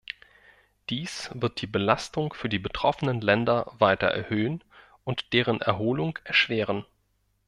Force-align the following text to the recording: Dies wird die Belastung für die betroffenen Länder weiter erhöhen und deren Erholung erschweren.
Dies 0.89 1.29
wird 1.31 1.61
die 1.61 1.67
Belastung 1.67 2.33
für 2.33 2.49
die 2.49 2.57
betroffenen 2.57 3.21
Länder 3.21 3.71
weiter 3.77 4.07
erhöhen 4.07 4.63
und 5.03 5.31
deren 5.31 5.61
Erholung 5.61 6.17
erschweren. 6.23 6.87